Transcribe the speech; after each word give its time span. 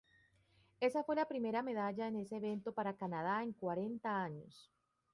Esa 0.79 1.03
fue 1.03 1.15
la 1.15 1.27
primera 1.27 1.61
medalla 1.61 2.07
en 2.07 2.15
ese 2.15 2.37
evento 2.37 2.71
para 2.73 2.97
Canadá 2.97 3.43
en 3.43 3.53
cuarenta 3.53 4.23
años. 4.23 4.67